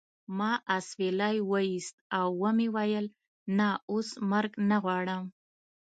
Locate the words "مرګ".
4.31-4.51